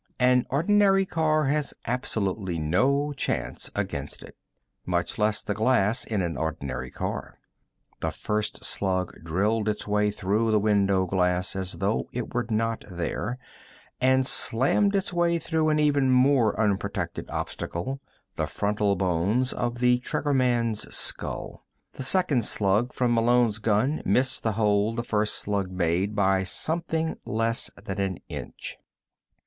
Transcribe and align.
An 0.17 0.47
ordinary 0.49 1.05
car 1.05 1.45
has 1.45 1.75
absolutely 1.85 2.57
no 2.57 3.13
chance 3.13 3.69
against 3.75 4.23
it. 4.23 4.35
Much 4.83 5.19
less 5.19 5.43
the 5.43 5.53
glass 5.53 6.05
in 6.05 6.23
an 6.23 6.37
ordinary 6.37 6.89
car. 6.89 7.37
The 7.99 8.09
first 8.09 8.65
slug 8.65 9.13
drilled 9.23 9.69
its 9.69 9.87
way 9.87 10.09
through 10.09 10.49
the 10.49 10.59
window 10.59 11.05
glass 11.05 11.55
as 11.55 11.73
though 11.73 12.09
it 12.11 12.33
were 12.33 12.47
not 12.49 12.83
there, 12.89 13.37
and 14.01 14.25
slammed 14.25 14.95
its 14.95 15.13
way 15.13 15.37
through 15.37 15.69
an 15.69 15.77
even 15.77 16.09
more 16.09 16.59
unprotected 16.59 17.29
obstacle, 17.29 18.01
the 18.37 18.47
frontal 18.47 18.95
bones 18.95 19.53
of 19.53 19.77
the 19.77 19.99
triggerman's 19.99 20.91
skull. 20.95 21.63
The 21.93 22.01
second 22.01 22.43
slug 22.43 22.91
from 22.91 23.13
Malone's 23.13 23.59
gun 23.59 24.01
missed 24.03 24.41
the 24.41 24.53
hole 24.53 24.95
the 24.95 25.03
first 25.03 25.35
slug 25.35 25.67
had 25.67 25.77
made 25.77 26.15
by 26.15 26.43
something 26.43 27.17
less 27.23 27.69
than 27.85 27.99
an 28.01 28.17
inch. 28.29 28.77